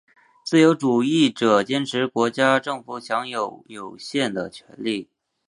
[0.43, 5.07] 自由主义者坚持国家政府享有有限的权力。